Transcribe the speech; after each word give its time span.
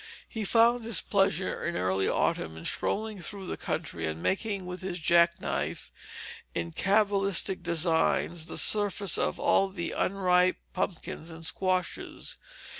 He 0.27 0.43
found 0.45 0.83
his 0.83 0.99
pleasure 0.99 1.63
in 1.63 1.75
early 1.75 2.09
autumn 2.09 2.57
in 2.57 2.65
strolling 2.65 3.21
through 3.21 3.45
the 3.45 3.55
country, 3.55 4.07
and 4.07 4.23
marking 4.23 4.65
with 4.65 4.81
his 4.81 4.97
jack 4.97 5.39
knife, 5.39 5.91
in 6.55 6.71
cabalistic 6.71 7.61
designs, 7.61 8.47
the 8.47 8.57
surface 8.57 9.19
of 9.19 9.39
all 9.39 9.69
the 9.69 9.91
unripe 9.95 10.57
pumpkins 10.73 11.29
and 11.29 11.45
squashes. 11.45 12.37